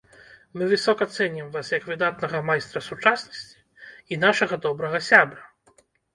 [0.59, 3.63] Мы высока цэнім вас як выдатнага майстра сучаснасці
[4.15, 5.41] і нашага добрага сябра.